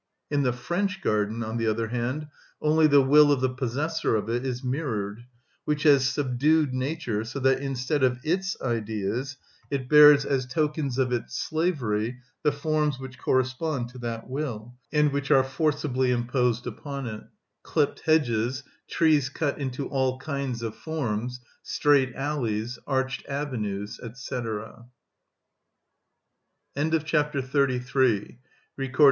In 0.31 0.41
the 0.41 0.51
French 0.51 0.99
garden, 1.01 1.43
on 1.43 1.57
the 1.57 1.67
other 1.67 1.89
hand, 1.89 2.27
only 2.59 2.87
the 2.87 3.03
will 3.03 3.31
of 3.31 3.39
the 3.39 3.53
possessor 3.53 4.15
of 4.15 4.29
it 4.29 4.43
is 4.43 4.63
mirrored, 4.63 5.21
which 5.63 5.83
has 5.83 6.09
subdued 6.09 6.73
nature 6.73 7.23
so 7.23 7.39
that 7.41 7.59
instead 7.61 8.01
of 8.01 8.17
its 8.23 8.59
Ideas 8.63 9.37
it 9.69 9.87
bears 9.87 10.25
as 10.25 10.47
tokens 10.47 10.97
of 10.97 11.13
its 11.13 11.35
slavery 11.37 12.17
the 12.41 12.51
forms 12.51 12.97
which 12.97 13.19
correspond 13.19 13.89
to 13.89 13.99
that 13.99 14.27
will, 14.27 14.73
and 14.91 15.11
which 15.13 15.29
are 15.29 15.43
forcibly 15.43 16.09
imposed 16.09 16.65
upon 16.65 17.05
it—clipped 17.05 17.99
hedges, 17.99 18.63
trees 18.89 19.29
cut 19.29 19.59
into 19.59 19.87
all 19.87 20.17
kinds 20.17 20.63
of 20.63 20.73
forms, 20.75 21.41
straight 21.61 22.15
alleys, 22.15 22.79
arched 22.87 23.23
avenues, 23.29 23.97
&c. 24.03 24.07
Chapter 24.35 24.81
XXXIV.(18) 26.75 26.77
On 26.77 26.89
The 26.89 26.89
Inner 26.89 27.77
Nature 27.85 28.29
Of 28.87 28.93
Art. 28.99 28.99